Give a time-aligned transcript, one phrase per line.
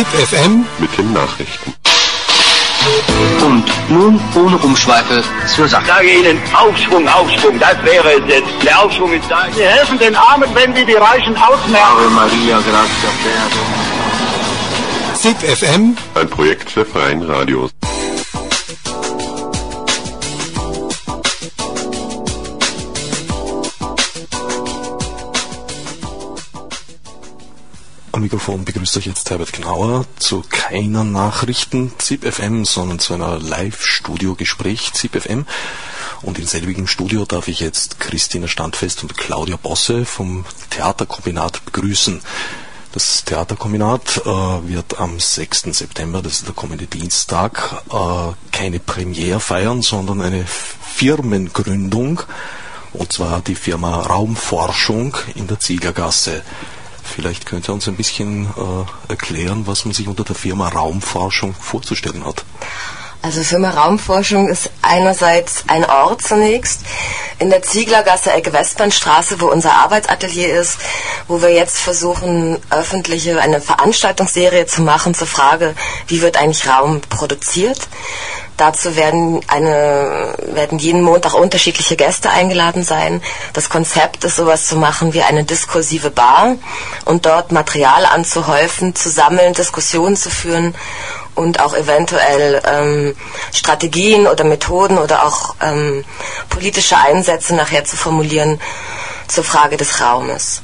[0.00, 1.74] ZipFM mit den Nachrichten.
[3.44, 5.22] Und nun ohne Umschweife
[5.54, 5.82] zur Sache.
[5.82, 8.48] Ich sage Ihnen Aufschwung, Aufschwung, das wäre es jetzt.
[8.64, 9.46] Der Aufschwung ist da.
[9.54, 11.98] Sie helfen den Armen, wenn wir die Reichen ausmerken.
[11.98, 13.08] Ave Maria, grazie
[15.12, 17.70] ZipFM Ein Projekt der Freien Radios.
[28.20, 34.92] Am Mikrofon begrüßt euch jetzt Herbert Gnauer zu keiner Nachrichten ZipFM, sondern zu einer Live-Studio-Gespräch
[34.92, 35.46] ZipFM.
[36.20, 42.20] Und in selbigem Studio darf ich jetzt Christina Standfest und Claudia Bosse vom Theaterkombinat begrüßen.
[42.92, 44.28] Das Theaterkombinat äh,
[44.68, 45.68] wird am 6.
[45.72, 52.20] September, das ist der kommende Dienstag, äh, keine Premiere feiern, sondern eine Firmengründung.
[52.92, 56.42] Und zwar die Firma Raumforschung in der Zieglergasse.
[57.12, 61.54] Vielleicht könnt ihr uns ein bisschen äh, erklären, was man sich unter der Firma Raumforschung
[61.54, 62.44] vorzustellen hat.
[63.22, 66.80] Also Firma Raumforschung ist einerseits ein Ort zunächst
[67.38, 70.78] in der Zieglergasse Ecke Westbahnstraße, wo unser Arbeitsatelier ist,
[71.28, 75.74] wo wir jetzt versuchen, öffentliche eine Veranstaltungsserie zu machen zur Frage,
[76.06, 77.78] wie wird eigentlich Raum produziert.
[78.56, 83.22] Dazu werden, eine, werden jeden Montag unterschiedliche Gäste eingeladen sein.
[83.54, 86.56] Das Konzept ist sowas zu machen wie eine diskursive Bar
[87.06, 90.74] und dort Material anzuhäufen, zu sammeln, Diskussionen zu führen
[91.40, 93.16] und auch eventuell ähm,
[93.52, 96.04] Strategien oder Methoden oder auch ähm,
[96.50, 98.60] politische Einsätze nachher zu formulieren
[99.26, 100.62] zur Frage des Raumes.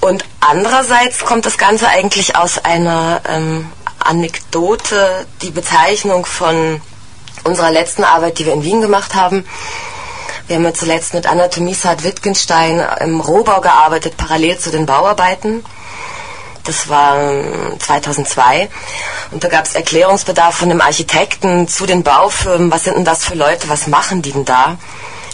[0.00, 6.80] Und andererseits kommt das Ganze eigentlich aus einer ähm, Anekdote, die Bezeichnung von
[7.44, 9.44] unserer letzten Arbeit, die wir in Wien gemacht haben.
[10.46, 15.64] Wir haben ja zuletzt mit Anatomie Saad Wittgenstein im Rohbau gearbeitet, parallel zu den Bauarbeiten.
[16.64, 17.16] Das war
[17.78, 18.68] 2002.
[19.30, 22.70] Und da gab es Erklärungsbedarf von dem Architekten zu den Baufirmen.
[22.70, 23.68] Was sind denn das für Leute?
[23.68, 24.76] Was machen die denn da?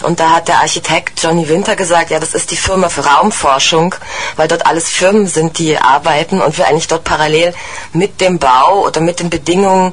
[0.02, 3.94] Und da hat der Architekt Johnny Winter gesagt, ja, das ist die Firma für Raumforschung,
[4.36, 7.52] weil dort alles Firmen sind, die arbeiten und wir eigentlich dort parallel
[7.92, 9.92] mit dem Bau oder mit den Bedingungen,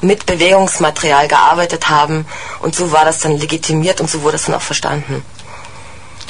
[0.00, 2.26] mit Bewegungsmaterial gearbeitet haben.
[2.60, 5.22] Und so war das dann legitimiert und so wurde es dann auch verstanden.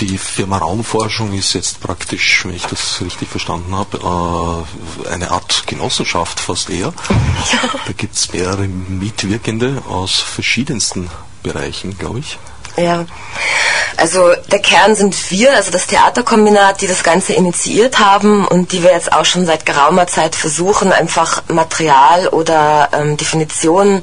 [0.02, 4.66] Die Firma Raumforschung ist jetzt praktisch, wenn ich das richtig verstanden habe,
[5.06, 6.92] äh, eine Art Genossenschaft fast eher.
[7.86, 11.08] Da gibt es mehrere Mitwirkende aus verschiedensten
[11.44, 12.36] Bereichen, glaube ich.
[12.76, 13.06] Ja,
[13.96, 18.82] also der Kern sind wir, also das Theaterkombinat, die das Ganze initiiert haben und die
[18.82, 24.02] wir jetzt auch schon seit geraumer Zeit versuchen, einfach Material oder ähm, Definitionen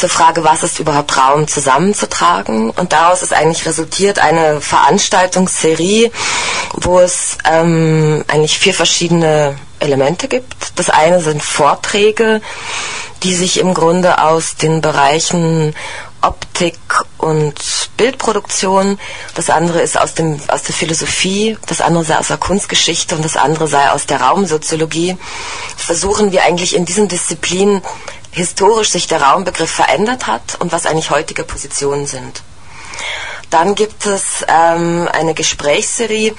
[0.00, 2.70] zur Frage, was ist überhaupt Raum, zusammenzutragen.
[2.70, 6.10] Und daraus ist eigentlich resultiert eine Veranstaltungsserie,
[6.72, 10.72] wo es ähm, eigentlich vier verschiedene Elemente gibt.
[10.76, 12.40] Das eine sind Vorträge,
[13.22, 15.74] die sich im Grunde aus den Bereichen
[16.22, 16.78] Optik
[17.18, 17.54] und
[17.96, 18.98] Bildproduktion.
[19.34, 23.24] Das andere ist aus, dem, aus der Philosophie, das andere sei aus der Kunstgeschichte und
[23.24, 25.16] das andere sei aus der Raumsoziologie.
[25.76, 27.82] Versuchen wir eigentlich in diesen Disziplinen
[28.32, 32.42] historisch sich der Raumbegriff verändert hat und was eigentlich heutige Positionen sind.
[33.50, 36.34] Dann gibt es ähm, eine Gesprächsserie,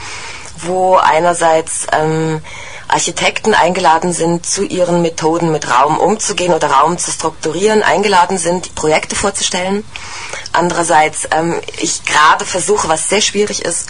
[0.57, 2.41] wo einerseits ähm,
[2.87, 8.75] Architekten eingeladen sind, zu ihren Methoden mit Raum umzugehen oder Raum zu strukturieren, eingeladen sind,
[8.75, 9.83] Projekte vorzustellen.
[10.51, 13.87] Andererseits ähm, ich gerade versuche, was sehr schwierig ist,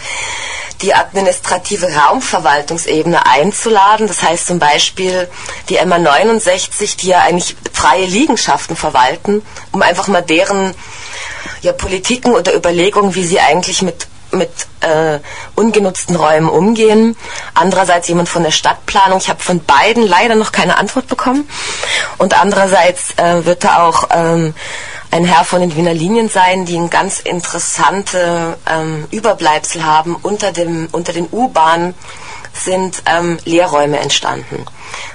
[0.81, 4.07] die administrative Raumverwaltungsebene einzuladen.
[4.07, 5.29] Das heißt zum Beispiel
[5.69, 10.73] die MA 69, die ja eigentlich freie Liegenschaften verwalten, um einfach mal deren
[11.61, 14.49] ja, Politiken oder Überlegungen, wie sie eigentlich mit mit
[14.79, 15.19] äh,
[15.55, 17.17] ungenutzten Räumen umgehen.
[17.53, 19.19] Andererseits jemand von der Stadtplanung.
[19.19, 21.49] Ich habe von beiden leider noch keine Antwort bekommen.
[22.17, 24.53] Und andererseits äh, wird da auch ähm,
[25.11, 30.15] ein Herr von den Wiener Linien sein, die ein ganz interessante ähm, Überbleibsel haben.
[30.15, 31.93] Unter, dem, unter den U-Bahnen
[32.53, 34.65] sind ähm, Lehrräume entstanden.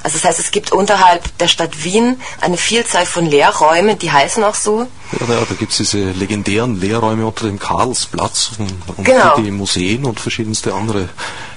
[0.02, 4.42] Also das heißt, es gibt unterhalb der Stadt Wien eine Vielzahl von Lehrräumen, die heißen
[4.44, 4.86] auch so.
[5.12, 9.36] Ja, da, da gibt es diese legendären Lehrräume unter dem Karlsplatz und, und Genau.
[9.36, 11.08] die Museen und verschiedenste andere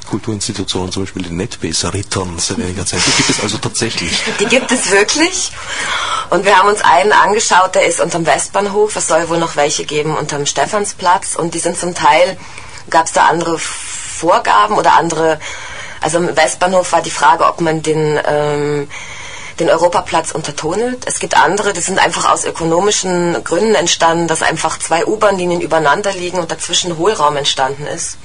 [0.09, 3.01] Kulturinstitutionen, zum Beispiel die Netbase-Rittern seit einiger Zeit.
[3.05, 4.11] Die gibt es also tatsächlich.
[4.39, 5.51] Die gibt es wirklich.
[6.29, 8.95] Und wir haben uns einen angeschaut, der ist unterm Westbahnhof.
[8.95, 11.35] Es soll wohl noch welche geben unterm Stephansplatz.
[11.35, 12.37] Und die sind zum Teil,
[12.89, 15.39] gab es da andere Vorgaben oder andere,
[16.01, 18.89] also im Westbahnhof war die Frage, ob man den, ähm,
[19.59, 21.05] den Europaplatz untertunnelt.
[21.05, 26.13] Es gibt andere, die sind einfach aus ökonomischen Gründen entstanden, dass einfach zwei U-Bahn-Linien übereinander
[26.13, 28.17] liegen und dazwischen Hohlraum entstanden ist.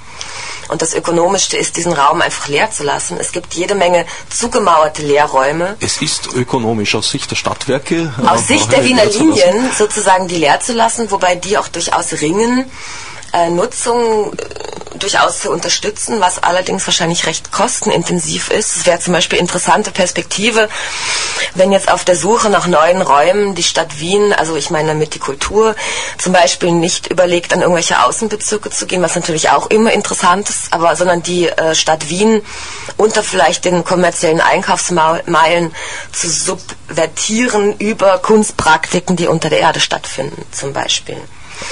[0.69, 3.19] Und das Ökonomischste ist, diesen Raum einfach leer zu lassen.
[3.21, 5.77] Es gibt jede Menge zugemauerte Leerräume.
[5.81, 8.13] Es ist ökonomisch aus Sicht der Stadtwerke.
[8.27, 9.05] Aus äh, Sicht der Wiener.
[9.05, 12.65] Linien sozusagen die leer zu lassen, wobei die auch durchaus ringen,
[13.35, 18.77] äh, Nutzung äh, durchaus zu unterstützen, was allerdings wahrscheinlich recht kostenintensiv ist.
[18.77, 20.69] Es wäre zum Beispiel interessante Perspektive,
[21.55, 25.15] wenn jetzt auf der Suche nach neuen Räumen die Stadt Wien, also ich meine damit
[25.15, 25.75] die Kultur,
[26.17, 30.73] zum Beispiel nicht überlegt, an irgendwelche Außenbezirke zu gehen, was natürlich auch immer interessant ist,
[30.73, 32.43] aber sondern die äh, Stadt Wien
[32.97, 35.75] unter vielleicht den kommerziellen Einkaufsmeilen
[36.13, 41.17] zu subvertieren über Kunstpraktiken, die unter der Erde stattfinden, zum Beispiel.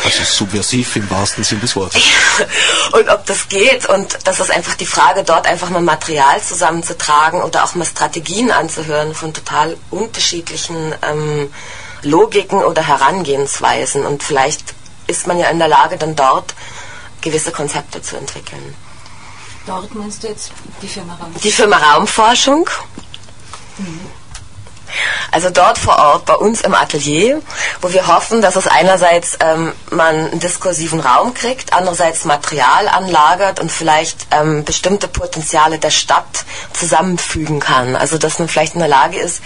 [0.04, 2.02] Also subversiv im wahrsten Sinn des Wortes.
[2.92, 7.42] und ob das geht und das ist einfach die Frage, dort einfach mal Material zusammenzutragen
[7.42, 11.52] oder auch mal Strategien anzuhören von total unterschiedlichen ähm,
[12.02, 14.74] Logiken oder Herangehensweisen und vielleicht
[15.06, 16.54] ist man ja in der Lage, dann dort
[17.20, 18.74] gewisse Konzepte zu entwickeln.
[19.66, 21.34] Dort meinst du jetzt die Firma Raum?
[21.42, 22.68] Die Firma Raumforschung.
[25.30, 27.40] Also dort vor Ort bei uns im Atelier,
[27.80, 33.60] wo wir hoffen, dass es einerseits ähm, man einen diskursiven Raum kriegt, andererseits Material anlagert
[33.60, 37.96] und vielleicht ähm, bestimmte Potenziale der Stadt zusammenfügen kann.
[37.96, 39.40] Also dass man vielleicht in der Lage ist,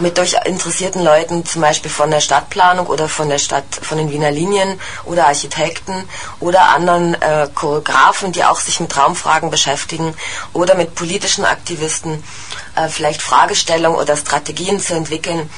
[0.00, 4.10] mit durch interessierten Leuten, zum Beispiel von der Stadtplanung oder von der Stadt, von den
[4.10, 6.08] Wiener Linien oder Architekten
[6.40, 10.14] oder anderen äh, Choreografen, die auch sich mit Raumfragen beschäftigen
[10.52, 12.22] oder mit politischen Aktivisten,
[12.88, 15.48] vielleicht Fragestellungen oder Strategien zu entwickeln,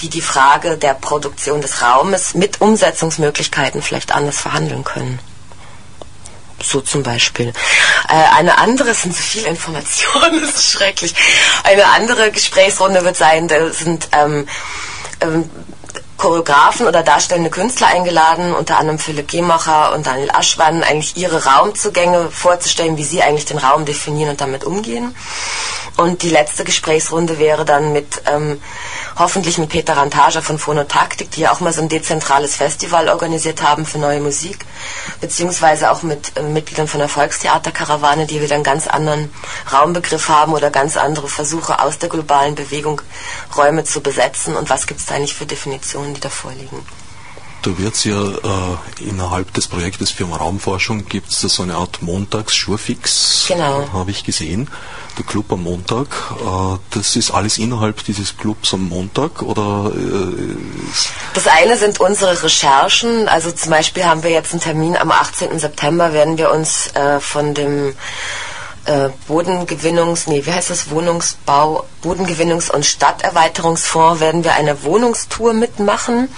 [0.00, 5.18] die die Frage der Produktion des Raumes mit Umsetzungsmöglichkeiten vielleicht anders verhandeln können.
[6.62, 7.52] So zum Beispiel.
[8.08, 11.14] Äh, eine andere, es sind so viele Informationen, das ist schrecklich.
[11.62, 14.48] Eine andere Gesprächsrunde wird sein, da sind ähm,
[15.20, 15.48] ähm,
[16.18, 22.30] Choreografen oder darstellende Künstler eingeladen, unter anderem Philipp Gemacher und Daniel Aschwann, eigentlich ihre Raumzugänge
[22.30, 25.14] vorzustellen, wie sie eigentlich den Raum definieren und damit umgehen.
[25.98, 28.60] Und die letzte Gesprächsrunde wäre dann mit ähm,
[29.16, 33.62] hoffentlich mit Peter Rantager von Phonotaktik, die ja auch mal so ein dezentrales Festival organisiert
[33.62, 34.64] haben für neue Musik,
[35.20, 39.32] beziehungsweise auch mit äh, Mitgliedern von der Volkstheaterkarawane, die wieder einen ganz anderen
[39.72, 43.02] Raumbegriff haben oder ganz andere Versuche aus der globalen Bewegung
[43.56, 46.84] Räume zu besetzen und was gibt es da eigentlich für Definitionen, die da vorliegen.
[47.62, 52.00] Da wird es ja äh, innerhalb des Projektes Firma Raumforschung gibt es so eine Art
[52.02, 53.88] Montags-Schurfix, Genau.
[53.92, 54.68] habe ich gesehen.
[55.18, 56.06] Der Club am Montag.
[56.40, 60.56] Äh, das ist alles innerhalb dieses Clubs am Montag oder äh,
[61.34, 63.28] Das eine sind unsere Recherchen.
[63.28, 65.58] Also zum Beispiel haben wir jetzt einen Termin am 18.
[65.58, 67.94] September, werden wir uns äh, von dem
[68.88, 76.28] äh, Bodengewinnungs, nee, wie heißt das, Wohnungsbau, Bodengewinnungs- und Stadterweiterungsfonds werden wir eine Wohnungstour mitmachen,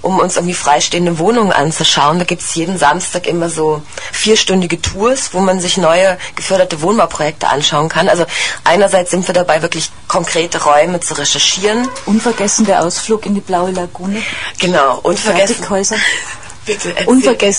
[0.00, 2.18] um uns irgendwie freistehende Wohnungen anzuschauen.
[2.18, 3.82] Da gibt es jeden Samstag immer so
[4.12, 8.08] vierstündige Tours, wo man sich neue geförderte Wohnbauprojekte anschauen kann.
[8.08, 8.24] Also
[8.64, 11.88] einerseits sind wir dabei, wirklich konkrete Räume zu recherchieren.
[12.06, 14.22] Unvergessen der Ausflug in die Blaue Lagune.
[14.58, 15.00] Genau.
[15.02, 15.64] Unvergessen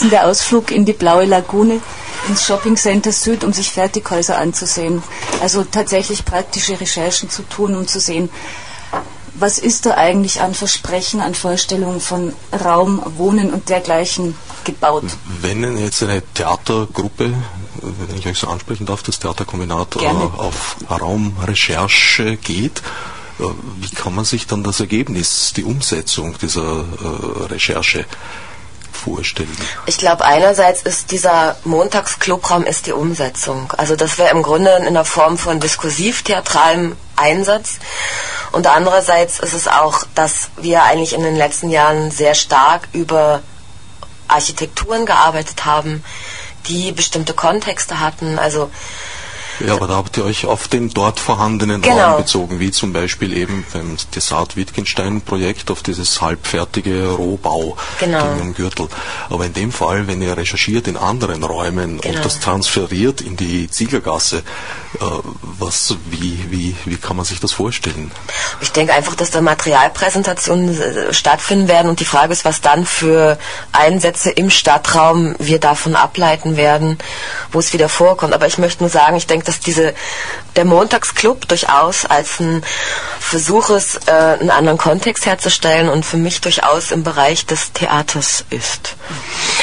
[0.09, 1.81] der Ausflug in die Blaue Lagune
[2.27, 5.03] ins Shopping Center Süd, um sich Fertighäuser anzusehen.
[5.41, 8.29] Also tatsächlich praktische Recherchen zu tun, um zu sehen,
[9.33, 15.05] was ist da eigentlich an Versprechen, an Vorstellungen von Raum, Wohnen und dergleichen gebaut.
[15.41, 17.33] Wenn jetzt eine Theatergruppe,
[17.81, 20.19] wenn ich euch so ansprechen darf, das Theaterkombinat äh, Gerne.
[20.37, 22.83] auf Raumrecherche geht,
[23.39, 23.43] äh,
[23.79, 28.05] wie kann man sich dann das Ergebnis, die Umsetzung dieser äh, Recherche
[29.03, 29.55] vorstellen?
[29.85, 33.71] Ich glaube, einerseits ist dieser Montagsclubraum ist die Umsetzung.
[33.77, 37.79] Also das wäre im Grunde in der Form von diskursiv-theatralem Einsatz.
[38.51, 43.41] Und andererseits ist es auch, dass wir eigentlich in den letzten Jahren sehr stark über
[44.27, 46.03] Architekturen gearbeitet haben,
[46.67, 48.39] die bestimmte Kontexte hatten.
[48.39, 48.71] Also
[49.67, 51.97] Ja, aber da habt ihr euch auf den dort vorhandenen Genau.
[52.13, 58.19] Raum bezogen, wie zum Beispiel eben beim Desart-Wittgenstein-Projekt auf dieses halbfertige Rohbau Genau.
[58.19, 58.87] am Gürtel.
[59.29, 62.15] Aber in dem Fall, wenn ihr recherchiert in anderen Räumen Genau.
[62.15, 67.53] und das transferiert in die Zieglergasse, äh, was, wie, wie, wie kann man sich das
[67.53, 68.11] vorstellen?
[68.59, 72.85] Ich denke einfach, dass da Materialpräsentationen äh, stattfinden werden und die Frage ist, was dann
[72.85, 73.37] für
[73.71, 76.97] Einsätze im Stadtraum wir davon ableiten werden,
[77.51, 78.33] wo es wieder vorkommt.
[78.33, 79.93] Aber ich möchte nur sagen, ich denke, dass diese
[80.55, 82.61] der Montagsclub durchaus als ein
[83.19, 88.43] Versuch ist, äh, einen anderen Kontext herzustellen und für mich durchaus im Bereich des Theaters
[88.49, 88.95] ist.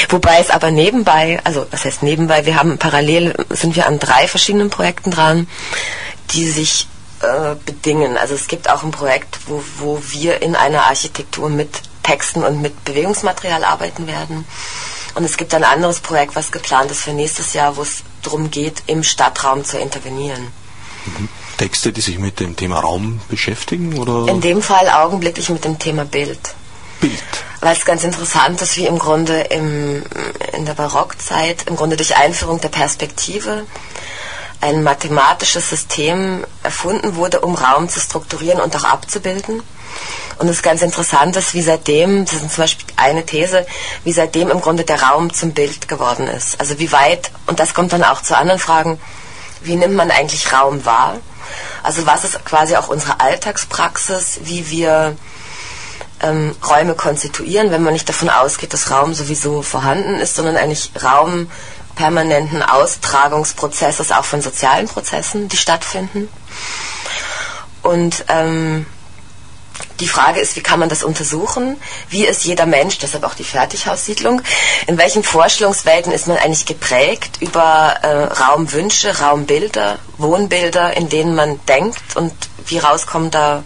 [0.09, 4.27] Wobei es aber nebenbei, also was heißt nebenbei, wir haben parallel sind wir an drei
[4.27, 5.18] verschiedenen Projekten dran,
[6.33, 6.87] die sich
[7.21, 8.17] äh, bedingen.
[8.17, 12.63] Also es gibt auch ein Projekt, wo, wo wir in einer Architektur mit Texten und
[12.63, 14.47] mit Bewegungsmaterial arbeiten werden.
[15.15, 18.51] Und es gibt ein anderes Projekt, was geplant ist für nächstes Jahr, wo es darum
[18.51, 20.49] geht, im Stadtraum zu intervenieren.
[21.57, 23.99] Texte, die sich mit dem Thema Raum beschäftigen?
[23.99, 24.31] Oder?
[24.31, 26.55] In dem Fall augenblicklich mit dem Thema Bild.
[27.01, 27.13] Bild.
[27.61, 30.05] Weil es ganz interessant ist, wie im Grunde im,
[30.53, 33.67] in der Barockzeit, im Grunde durch Einführung der Perspektive,
[34.61, 39.63] ein mathematisches System erfunden wurde, um Raum zu strukturieren und auch abzubilden.
[40.39, 43.67] Und es ist ganz interessant ist, wie seitdem, das ist zum Beispiel eine These,
[44.05, 46.61] wie seitdem im Grunde der Raum zum Bild geworden ist.
[46.61, 49.01] Also wie weit, und das kommt dann auch zu anderen Fragen,
[49.63, 51.17] wie nimmt man eigentlich Raum wahr?
[51.83, 55.17] Also was ist quasi auch unsere Alltagspraxis, wie wir
[56.21, 60.91] ähm, Räume konstituieren, wenn man nicht davon ausgeht, dass Raum sowieso vorhanden ist, sondern eigentlich
[61.03, 61.51] Raum
[61.99, 66.29] permanenten Austragungsprozesses auch von sozialen Prozessen, die stattfinden.
[67.83, 68.87] Und ähm,
[69.99, 71.77] die Frage ist, wie kann man das untersuchen?
[72.09, 74.43] Wie ist jeder Mensch, deshalb auch die Fertighaussiedlung,
[74.87, 81.59] in welchen Vorstellungswelten ist man eigentlich geprägt über äh, Raumwünsche, Raumbilder, Wohnbilder, in denen man
[81.67, 82.33] denkt und
[82.67, 83.65] wie rauskommt da,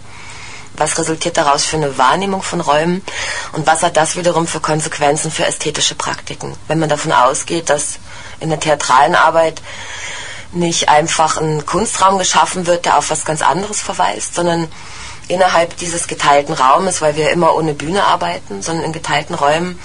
[0.75, 3.03] was resultiert daraus für eine Wahrnehmung von Räumen
[3.51, 6.55] und was hat das wiederum für Konsequenzen für ästhetische Praktiken?
[6.67, 7.99] Wenn man davon ausgeht, dass
[8.39, 9.61] in der theatralen Arbeit
[10.51, 14.67] nicht einfach ein Kunstraum geschaffen wird, der auf was ganz anderes verweist, sondern
[15.27, 19.79] innerhalb dieses geteilten Raumes, weil wir immer ohne Bühne arbeiten, sondern in geteilten Räumen.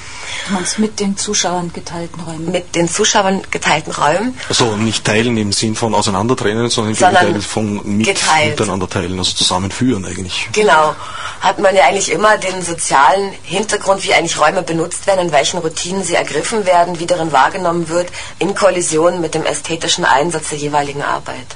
[0.51, 2.51] Meinst mit den Zuschauern geteilten Räumen?
[2.51, 4.39] Mit den Zuschauern geteilten Räumen.
[4.49, 8.59] Also nicht teilen im Sinn von auseinandertrennen, sondern im Sondern von mit geteilt.
[8.59, 10.49] miteinander teilen, also zusammenführen eigentlich.
[10.53, 10.95] Genau.
[11.41, 15.59] Hat man ja eigentlich immer den sozialen Hintergrund, wie eigentlich Räume benutzt werden, in welchen
[15.59, 20.59] Routinen sie ergriffen werden, wie darin wahrgenommen wird, in Kollision mit dem ästhetischen Einsatz der
[20.59, 21.47] jeweiligen Arbeit.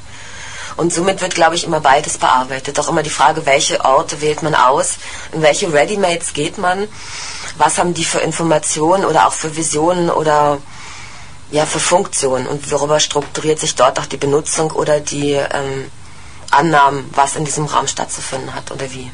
[0.77, 2.79] Und somit wird, glaube ich, immer beides bearbeitet.
[2.79, 4.97] Auch immer die Frage, welche Orte wählt man aus,
[5.33, 6.89] in welche Readymates geht man,
[7.59, 10.59] was haben die für Informationen oder auch für Visionen oder
[11.51, 15.91] ja, für Funktionen und worüber strukturiert sich dort auch die Benutzung oder die ähm,
[16.51, 19.11] Annahmen, was in diesem Raum stattzufinden hat oder wie.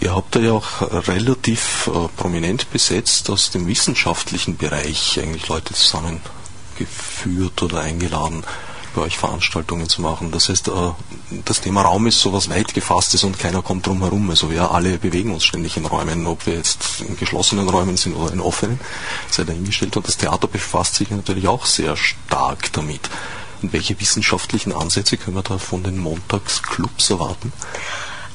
[0.00, 7.62] Ihr habt ja auch relativ äh, prominent besetzt aus dem wissenschaftlichen Bereich eigentlich Leute zusammengeführt
[7.62, 8.44] oder eingeladen,
[8.94, 10.30] bei euch Veranstaltungen zu machen.
[10.30, 10.72] Das heißt, äh,
[11.44, 14.30] das Thema Raum ist sowas weit gefasstes und keiner kommt drum herum.
[14.30, 18.14] Also wir alle bewegen uns ständig in Räumen, ob wir jetzt in geschlossenen Räumen sind
[18.14, 18.80] oder in offenen,
[19.30, 19.96] sei dahingestellt.
[19.96, 23.10] Und das Theater befasst sich natürlich auch sehr stark damit.
[23.62, 27.52] Und welche wissenschaftlichen Ansätze können wir da von den Montagsclubs erwarten?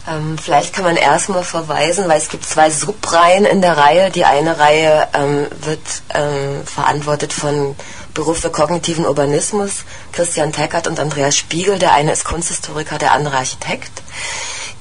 [0.08, 4.12] Ähm, vielleicht kann man erstmal verweisen, weil es gibt zwei Subreihen in der Reihe.
[4.12, 5.80] Die eine Reihe ähm, wird
[6.14, 7.76] ähm, verantwortet von
[8.20, 11.80] Beruf für kognitiven Urbanismus, Christian Teckert und Andreas Spiegel.
[11.80, 14.04] Der eine ist Kunsthistoriker, der andere Architekt.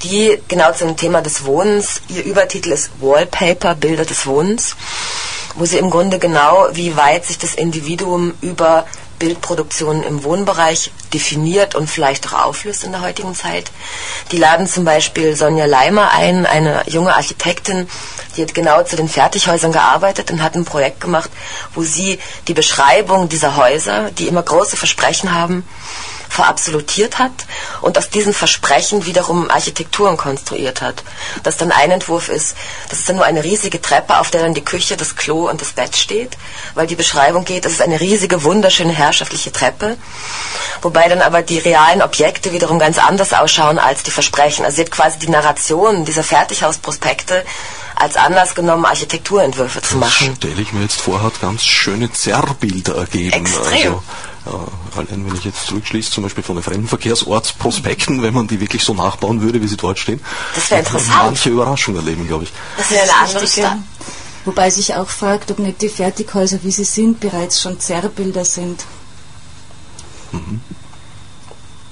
[0.02, 4.74] Die genau zum Thema des Wohnens, ihr Übertitel ist Wallpaper, Bilder des Wohnens,
[5.54, 8.86] wo sie im Grunde genau, wie weit sich das Individuum über
[9.18, 13.70] Bildproduktionen im Wohnbereich definiert und vielleicht auch auflöst in der heutigen Zeit.
[14.32, 17.88] Die laden zum Beispiel Sonja Leimer ein, eine junge Architektin,
[18.36, 21.30] die hat genau zu den Fertighäusern gearbeitet und hat ein Projekt gemacht,
[21.74, 25.66] wo sie die Beschreibung dieser Häuser, die immer große Versprechen haben,
[26.28, 27.32] verabsolutiert hat
[27.80, 31.02] und aus diesen Versprechen wiederum Architekturen konstruiert hat.
[31.42, 32.56] Das dann ein Entwurf ist,
[32.88, 35.60] das ist dann nur eine riesige Treppe, auf der dann die Küche, das Klo und
[35.60, 36.36] das Bett steht,
[36.74, 39.96] weil die Beschreibung geht, es ist eine riesige, wunderschöne, herrschaftliche Treppe,
[40.82, 44.64] wobei dann aber die realen Objekte wiederum ganz anders ausschauen als die Versprechen.
[44.64, 47.44] Also sie hat quasi die Narration dieser Fertighausprospekte
[47.98, 50.36] als Anlass genommen, Architekturentwürfe zu machen.
[50.36, 53.32] Stelle ich mir jetzt vor, hat ganz schöne Zerrbilder ergeben.
[53.32, 53.94] Extrem.
[53.94, 54.02] Also,
[54.96, 58.94] allein wenn ich jetzt zurückschließe, zum Beispiel von den Fremdenverkehrsortsprospekten, wenn man die wirklich so
[58.94, 60.20] nachbauen würde, wie sie dort stehen,
[60.54, 61.16] Das wäre interessant.
[61.24, 62.52] manche Überraschung erleben, glaube ich.
[62.76, 63.76] Das wäre eine andere Stadt.
[64.44, 68.84] Wobei sich auch fragt, ob nicht die Fertighäuser, wie sie sind, bereits schon Zerrbilder sind.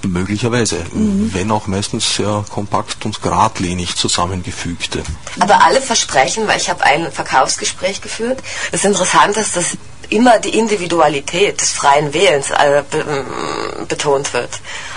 [0.03, 5.03] Möglicherweise, wenn auch meistens sehr kompakt und geradlinig zusammengefügte.
[5.39, 8.39] Aber alle Versprechen, weil ich habe ein Verkaufsgespräch geführt,
[8.71, 9.77] das Interessante ist, dass
[10.09, 14.49] immer die Individualität des freien Wählens äh, ähm, betont wird.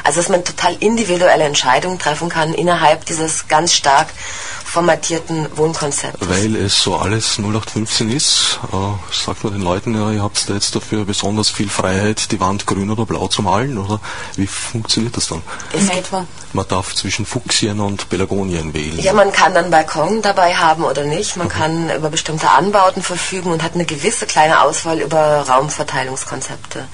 [0.04, 4.08] Also dass man total individuelle Entscheidungen treffen kann innerhalb dieses ganz stark
[4.70, 6.28] formatierten Wohnkonzepts.
[6.28, 10.54] Weil es so alles 0815 ist, äh, sagt man den Leuten, ja, ihr habt da
[10.54, 14.00] jetzt dafür besonders viel Freiheit, die Wand grün oder blau zu malen, oder
[14.36, 15.42] wie funktioniert das dann?
[15.72, 16.26] Es In gibt etwa.
[16.52, 18.98] Man darf zwischen Fuchsien und Pelagonien wählen.
[19.00, 21.36] Ja, man kann dann Balkon dabei haben oder nicht.
[21.36, 26.86] Man kann über bestimmte Anbauten verfügen und hat eine gewisse kleine Auswahl über Raumverteilungskonzepte.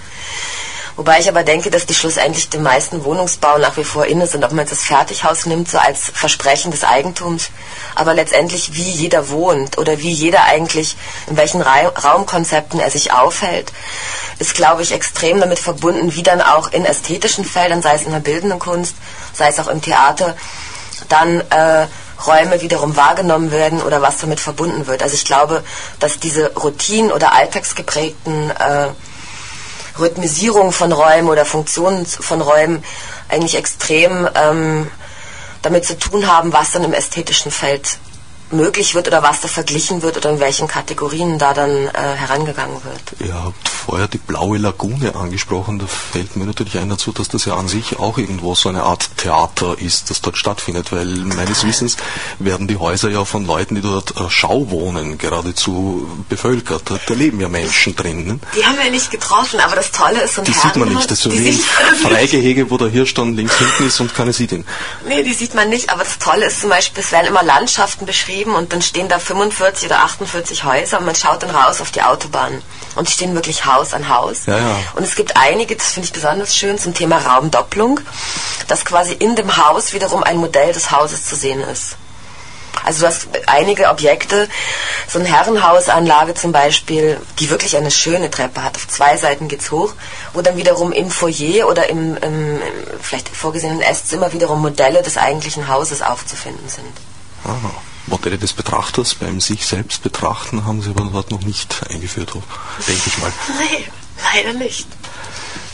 [0.97, 4.45] Wobei ich aber denke, dass die schlussendlich den meisten Wohnungsbau nach wie vor inne sind,
[4.45, 7.51] ob man jetzt das Fertighaus nimmt, so als Versprechen des Eigentums,
[7.95, 13.13] aber letztendlich wie jeder wohnt oder wie jeder eigentlich, in welchen Ra Raumkonzepten er sich
[13.13, 13.73] aufhält,
[14.39, 18.13] ist, glaube ich, extrem damit verbunden, wie dann auch in ästhetischen Feldern, sei es in
[18.13, 18.95] der bildenden Kunst,
[19.35, 20.35] sei es auch im Theater,
[21.11, 21.87] dann äh,
[22.27, 25.03] Räume wiederum wahrgenommen werden oder was damit verbunden wird.
[25.03, 25.63] Also ich glaube,
[26.01, 28.89] dass diese Routinen oder alltagsgeprägten äh,
[29.99, 32.85] Rhythmisierung von Räumen oder Funktionen von Räumen
[33.29, 34.91] eigentlich extrem ähm,
[35.63, 37.99] damit zu tun haben, was dann im ästhetischen Feld
[38.51, 42.77] möglich wird oder was da verglichen wird oder in welchen Kategorien da dann äh, herangegangen
[42.85, 43.21] wird.
[43.29, 45.79] Ihr habt vorher die blaue Lagune angesprochen.
[45.79, 48.85] Da fällt mir natürlich ein dazu, dass das ja an sich auch irgendwo so eine
[48.85, 51.97] Art Theater ist, das dort stattfindet, weil meines Wissens
[52.39, 56.83] werden die Häuser ja von Leuten, die dort äh, Schau wohnen, geradezu bevölkert.
[57.07, 58.41] Da leben ja Menschen drinnen.
[58.57, 61.11] Die haben wir nicht getroffen, aber das Tolle ist so ein Die sieht man nicht.
[61.11, 61.61] Das ist so wie ein
[62.03, 64.65] Freigehege, wo der Hirsch dann links hinten ist und keiner sieht ihn.
[65.09, 68.07] Nee, die sieht man nicht, aber das Tolle ist zum Beispiel, es werden immer Landschaften
[68.07, 71.81] beschrieben beschrieben und dann stehen da 45 oder 48 Häuser und man schaut dann raus
[71.81, 72.63] auf die Autobahn.
[72.95, 74.47] Und die stehen wirklich Haus an Haus.
[74.47, 74.77] Ja, ja.
[74.95, 78.01] Und es gibt einige, das finde ich besonders schön, zum Thema Raumdopplung,
[78.69, 81.97] dass quasi in dem Haus wiederum ein Modell des Hauses zu sehen ist.
[82.85, 84.49] Also du hast einige Objekte,
[85.09, 88.77] so eine Herrenhausanlage zum Beispiel, die wirklich eine schöne Treppe hat.
[88.77, 89.95] Auf zwei Seiten geht's hoch,
[90.35, 95.17] wo dann wiederum im Foyer oder im, im, im vielleicht vorgesehenen Esszimmer wiederum Modelle des
[95.17, 96.93] eigentlichen Hauses aufzufinden sind.
[97.45, 97.71] Aha.
[98.07, 102.33] Modelle des Betrachters beim sich selbst betrachten haben sie aber dort noch nicht eingeführt,
[102.87, 103.33] denke ich mal.
[103.59, 103.89] Nee,
[104.35, 104.87] leider nicht.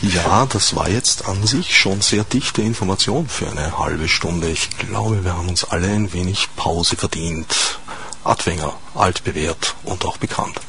[0.01, 4.49] Ja, das war jetzt an sich schon sehr dichte Information für eine halbe Stunde.
[4.49, 7.79] Ich glaube, wir haben uns alle ein wenig Pause verdient.
[8.23, 10.59] Adwenger, altbewährt und auch bekannt.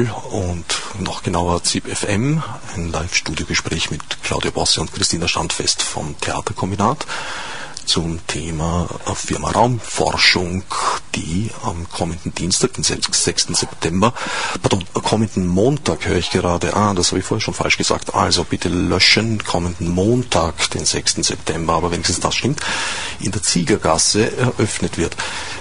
[0.00, 0.64] 94.0 und
[1.00, 2.42] noch genauer ZIP FM,
[2.74, 7.06] ein Live-Studio-Gespräch mit Claudia Bosse und Christina Standfest vom Theaterkombinat
[7.84, 10.64] zum Thema Firma Raumforschung,
[11.14, 13.48] die am kommenden Dienstag, den 6.
[13.52, 14.12] September,
[14.62, 18.44] pardon, kommenden Montag höre ich gerade, ah, das habe ich vorher schon falsch gesagt, also
[18.44, 21.16] bitte löschen, kommenden Montag, den 6.
[21.22, 22.60] September, aber wenigstens das stimmt,
[23.20, 25.16] in der Ziegergasse eröffnet wird.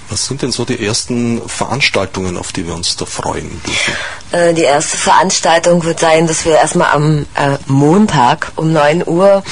[0.09, 3.93] Was sind denn so die ersten Veranstaltungen, auf die wir uns da freuen dürfen?
[4.31, 9.43] Äh, Die erste Veranstaltung wird sein, dass wir erstmal am äh, Montag um 9 Uhr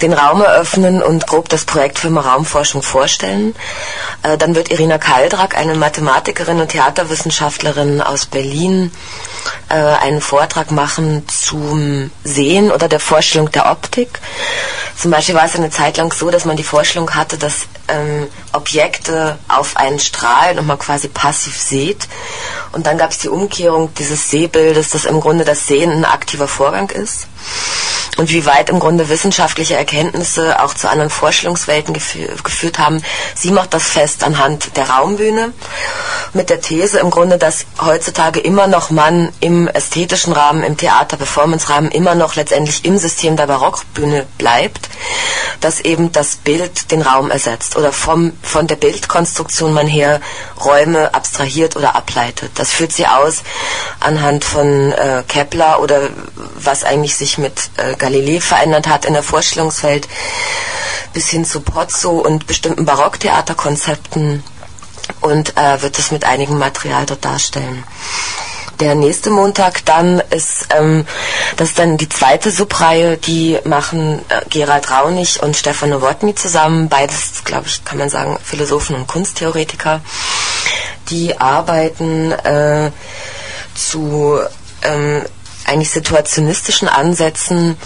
[0.00, 3.54] den Raum eröffnen und grob das Projekt Firma Raumforschung vorstellen.
[4.24, 4.98] Äh, Dann wird Irina
[5.32, 8.92] Kaldrak, eine Mathematikerin und Theaterwissenschaftlerin aus Berlin,
[9.70, 14.20] äh, einen Vortrag machen zum Sehen oder der Vorstellung der Optik.
[14.94, 18.28] Zum Beispiel war es eine Zeit lang so, dass man die Vorstellung hatte, dass ähm,
[18.52, 22.08] Objekte auf einen strahlen und man quasi passiv sieht.
[22.72, 26.46] Und dann gab es die Umkehrung dieses Sehbildes, dass im Grunde das Sehen ein aktiver
[26.46, 27.26] Vorgang ist.
[28.18, 33.02] Und wie weit im Grunde wissenschaftliche Erkenntnisse auch zu anderen Vorstellungswelten gefü geführt haben.
[33.34, 35.52] Sie macht das fest anhand der Raumbühne
[36.34, 41.90] mit der These im Grunde, dass heutzutage immer noch man im ästhetischen Rahmen, im Theater-Performance-Rahmen
[41.90, 44.90] immer noch letztendlich im System der Barockbühne bleibt,
[45.60, 50.20] dass eben das Bild den Raum ersetzt oder vom, von der Bildkonstruktion man her
[50.62, 52.52] Räume abstrahiert oder ableitet.
[52.56, 53.42] Das führt sie aus
[54.00, 56.10] anhand von äh, Kepler oder
[56.56, 60.08] was eigentlich sich mit äh, Galilei verändert hat in der Vorstellungswelt
[61.12, 64.42] bis hin zu Pozzo und bestimmten Barocktheaterkonzepten
[65.20, 67.84] und äh, wird es mit einigem Material dort darstellen.
[68.80, 71.06] Der nächste Montag dann ist ähm,
[71.56, 76.88] das ist dann die zweite Subreihe, die machen äh, Gerald Raunig und Stefan Nowotny zusammen,
[76.88, 80.00] beides, glaube ich, kann man sagen, Philosophen und Kunsttheoretiker.
[81.10, 82.90] Die arbeiten äh,
[83.76, 84.40] zu
[84.82, 85.22] ähm,
[85.66, 87.76] eigentlich situationistischen Ansätzen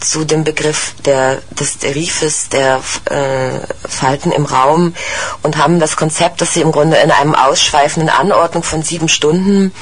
[0.00, 4.94] zu dem Begriff der, des Derifes, der äh, Falten im Raum
[5.42, 9.72] und haben das Konzept, dass sie im Grunde in einem ausschweifenden Anordnung von sieben Stunden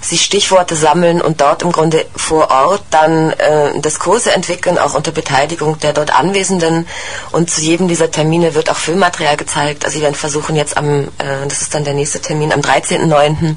[0.00, 5.12] sie Stichworte sammeln und dort im Grunde vor Ort dann äh, Diskurse entwickeln, auch unter
[5.12, 6.86] Beteiligung der dort Anwesenden
[7.32, 9.84] und zu jedem dieser Termine wird auch Filmmaterial gezeigt.
[9.84, 13.56] Also sie werden versuchen jetzt am, äh, das ist dann der nächste Termin, am 13.09.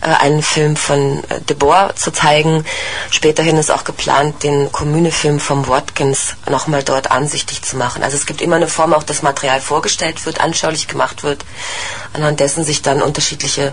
[0.00, 2.64] Äh, einen Film von äh, De Boer zu zeigen.
[3.10, 8.02] Späterhin ist auch geplant, den Kommune-Film vom Watkins nochmal dort ansichtig zu machen.
[8.02, 11.44] Also es gibt immer eine Form, auch das Material vorgestellt wird, anschaulich gemacht wird,
[12.12, 13.72] anhand dessen sich dann unterschiedliche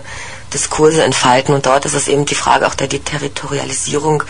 [0.52, 1.54] Diskurse entfalten.
[1.54, 4.22] Und dort ist es eben die Frage auch der Deterritorialisierung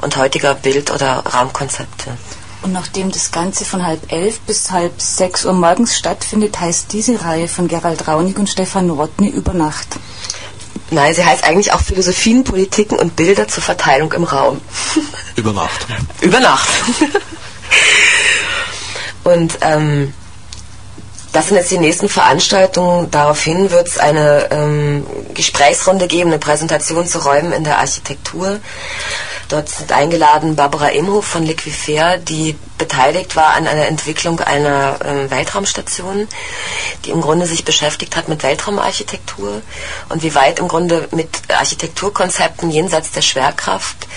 [0.00, 2.16] und heutiger Bild- oder Raumkonzepte.
[2.62, 7.20] Und nachdem das Ganze von halb elf bis halb sechs Uhr morgens stattfindet, heißt diese
[7.24, 9.88] Reihe von Gerald Raunig und Stefan Nowotny über Nacht.
[10.92, 14.60] Nein, sie heißt eigentlich auch Philosophien, Politiken und Bilder zur Verteilung im Raum.
[15.36, 15.86] Über Nacht.
[16.20, 16.68] Über Nacht.
[19.24, 20.12] und ähm,
[21.32, 23.10] Das sind jetzt die nächsten Veranstaltungen.
[23.10, 28.60] Daraufhin wird es eine ähm, Gesprächsrunde geben, eine Präsentation zu Räumen in der Architektur.
[29.48, 35.30] Dort sind eingeladen Barbara Imhof von Liquifair, die beteiligt war an einer Entwicklung einer äh,
[35.30, 36.28] Weltraumstation,
[37.04, 39.62] die im Grunde sich beschäftigt hat mit Weltraumarchitektur
[40.08, 44.08] und wie weit im Grunde mit Architekturkonzepten jenseits der Schwerkraft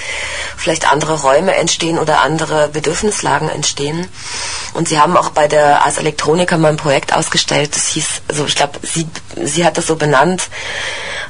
[0.58, 4.08] vielleicht andere Räume entstehen oder andere Bedürfnislagen entstehen.
[4.74, 8.46] Und sie haben auch bei der Ars Electronica mal ein Projekt ausgestellt, das hieß, also
[8.46, 9.08] ich glaube, sie,
[9.44, 10.50] sie hat das so benannt,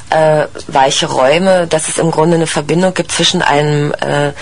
[0.10, 4.34] äh, weiche Räume, dass es im Grunde eine Verbindung gibt zwischen einem äh,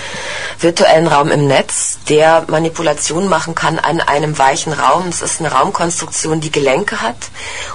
[0.60, 5.08] virtuellen Raum im Netz, der Manipulation machen kann an einem weichen Raum.
[5.10, 7.30] Es ist eine Raumkonstruktion, die Gelenke hat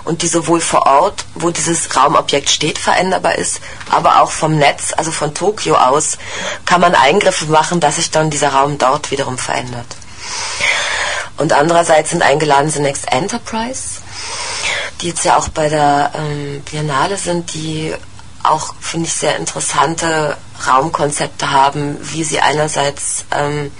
[0.05, 4.93] und die sowohl vor Ort, wo dieses Raumobjekt steht, veränderbar ist, aber auch vom Netz,
[4.97, 6.19] also von Tokio aus,
[6.65, 9.87] kann man Eingriffe machen, dass sich dann dieser Raum dort wiederum verändert.
[11.37, 14.01] Und andererseits sind eingeladen Next Enterprise,
[15.01, 17.95] die jetzt ja auch bei der ähm, Biennale sind, die
[18.43, 23.71] auch, finde ich, sehr interessante Raumkonzepte haben, wie sie einerseits ähm,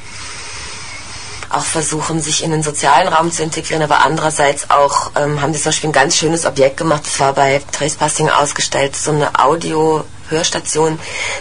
[1.51, 5.61] auch versuchen, sich in den sozialen Raum zu integrieren, aber andererseits auch ähm, haben sie
[5.61, 9.39] zum Beispiel ein ganz schönes Objekt gemacht, das war bei Trace Passing ausgestellt, so eine
[9.39, 10.99] Audio- Hörstation,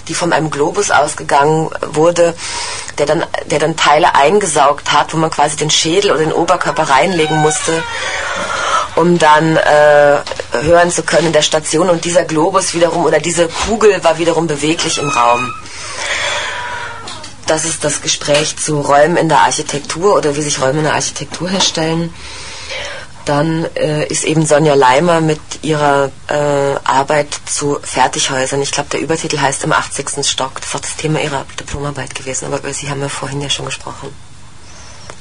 [0.08, 2.36] die von einem Globus ausgegangen wurde,
[2.98, 6.84] der dann, der dann Teile eingesaugt hat, wo man quasi den Schädel oder den Oberkörper
[6.84, 7.84] reinlegen musste,
[8.96, 10.18] um dann äh,
[10.62, 11.90] hören zu können in der Station.
[11.90, 15.54] Und dieser Globus wiederum oder diese Kugel war wiederum beweglich im Raum.
[17.48, 20.96] Das ist das Gespräch zu Räumen in der Architektur oder wie sich Räume in der
[20.96, 22.14] Architektur herstellen.
[23.24, 28.62] Dann äh, ist eben Sonja Leimer mit ihrer äh, Arbeit zu Fertighäusern.
[28.62, 30.26] Ich glaube, der Übertitel heißt im 80.
[30.26, 30.56] Stock.
[30.56, 33.50] Das ist auch das Thema ihrer Diplomarbeit gewesen, aber über sie haben wir vorhin ja
[33.50, 34.14] schon gesprochen.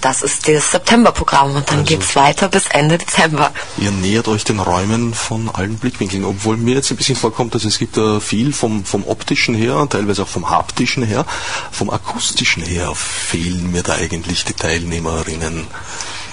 [0.06, 3.50] Das ist das Septemberprogramm und dann Also- geht es weiter bis Ende Dezember.
[3.76, 7.64] Ihr nähert euch den Räumen von allen Blickwinkeln, obwohl mir jetzt ein bisschen vorkommt, dass
[7.64, 11.26] es gibt äh, viel vom, vom optischen her, teilweise auch vom haptischen her,
[11.72, 15.66] vom akustischen her fehlen mir da eigentlich die Teilnehmerinnen.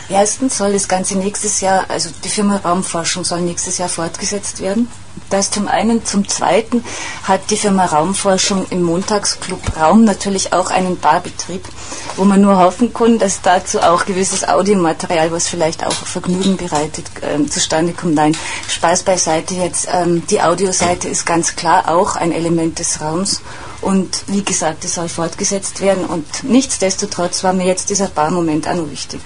[0.10, 4.90] Erstens soll das Ganze nächstes Jahr, also die Firma Raumforschung soll nächstes Jahr fortgesetzt werden.
[5.30, 6.06] Das zum einen.
[6.06, 6.84] Zum zweiten
[7.24, 11.64] hat die Firma Raumforschung im Montagsclub Raum natürlich auch einen Barbetrieb,
[12.18, 17.06] wo man nur hoffen kann, dass dazu auch gewisses Audiomaterial, was vielleicht auch Vergnügen bereitet,
[17.22, 18.16] ähm, zustande kommt.
[18.16, 18.36] Nein,
[18.68, 19.88] Spaß beiseite jetzt.
[19.92, 23.42] Ähm, die Audioseite ist ganz klar auch ein Element des Raums.
[23.82, 26.06] Und wie gesagt, es soll fortgesetzt werden.
[26.06, 29.20] Und nichtsdestotrotz war mir jetzt dieser Barmoment auch noch wichtig.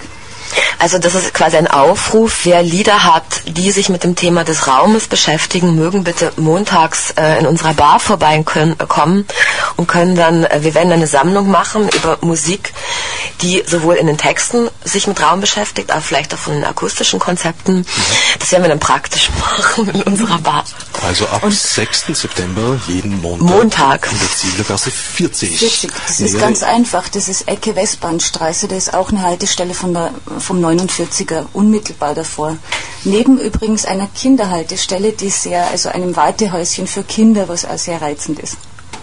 [0.78, 4.66] Also das ist quasi ein Aufruf, wer Lieder hat, die sich mit dem Thema des
[4.66, 9.26] Raumes beschäftigen, mögen bitte montags äh, in unserer Bar vorbeikommen äh, kommen
[9.76, 12.72] und können dann, äh, wir werden eine Sammlung machen über Musik,
[13.42, 17.18] die sowohl in den Texten sich mit Raum beschäftigt, aber vielleicht auch von den akustischen
[17.18, 17.84] Konzepten.
[18.38, 20.64] Das werden wir dann praktisch machen in unserer Bar.
[21.06, 22.06] Also ab 6.
[22.12, 24.08] September jeden Montag, Montag.
[24.12, 25.58] in der Zieglergasse 40.
[25.58, 25.90] 40.
[26.06, 27.08] Das ist ganz einfach.
[27.08, 28.68] Das ist Ecke Westbahnstraße.
[28.68, 32.56] Das ist auch eine Haltestelle von der, vom 49er, unmittelbar davor.
[33.04, 38.40] Neben übrigens einer Kinderhaltestelle, die sehr, also einem Wartehäuschen für Kinder, was auch sehr reizend
[38.40, 38.56] ist.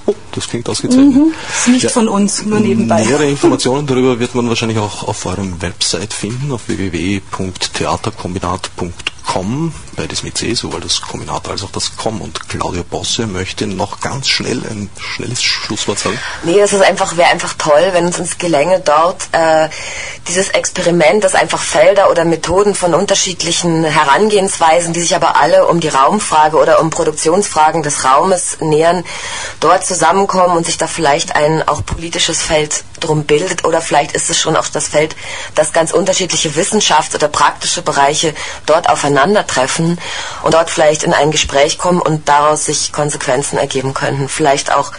[0.08, 1.16] Oh, das klingt ausgezeichnet.
[1.16, 1.34] Mhm.
[1.58, 1.90] Ist nicht Ja.
[1.90, 3.04] von uns, nur nebenbei.
[3.04, 8.94] Nähere Informationen darüber wird man wahrscheinlich auch auf eurem Website finden, auf www.theaterkombinat.com,
[9.96, 12.22] beides mit C, sowohl das Kombinat als auch das Com.
[12.22, 16.20] Und Claudia Bosse möchte noch ganz schnell ein schnelles Schlusswort sagen.
[16.44, 19.70] Nee, es einfach, wäre einfach toll, wenn es uns gelänge, dort äh,
[20.28, 25.80] dieses Experiment, das einfach Felder oder Methoden von unterschiedlichen Herangehensweisen, die sich aber alle um
[25.80, 29.04] die Raumfrage oder um Produktionsfragen des Raumes nähern,
[29.60, 34.30] dort zusammenkommen und sich da vielleicht ein auch politisches Feld drum bildet oder vielleicht ist
[34.30, 35.16] es schon auch das Feld,
[35.54, 38.34] dass ganz unterschiedliche Wissenschafts- oder praktische Bereiche
[38.66, 39.98] dort aufeinandertreffen
[40.44, 44.28] und dort vielleicht in ein Gespräch kommen und daraus sich Konsequenzen ergeben könnten.
[44.28, 44.92] Vielleicht auch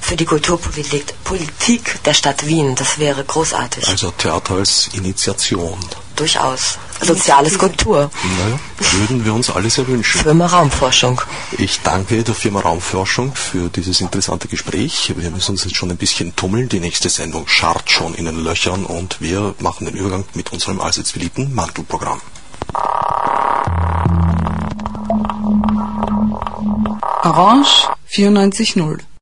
[0.00, 2.74] für die Kulturpolitik Politik der Stadt Wien.
[2.74, 3.86] Das wäre großartig.
[3.88, 5.78] Also Theater als Initiation.
[6.16, 6.78] Durchaus.
[7.00, 8.08] Soziale Skulptur.
[8.22, 8.58] Naja,
[8.92, 10.20] würden wir uns alle sehr wünschen.
[10.20, 11.20] Firma Raumforschung.
[11.58, 15.12] Ich danke der Firma Raumforschung für dieses interessante Gespräch.
[15.16, 16.68] Wir müssen uns jetzt schon ein bisschen tummeln.
[16.68, 20.80] Die nächste Sendung scharrt schon in den Löchern und wir machen den Übergang mit unserem
[20.80, 22.20] allseits beliebten Mantelprogramm.
[27.24, 29.13] Orange 94.0